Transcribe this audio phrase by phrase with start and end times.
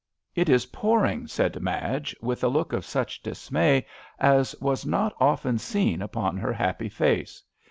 [0.35, 3.85] ''It is pouring/' said Madge, with a look of such dismay
[4.17, 7.43] as was not often seen upon her happy face.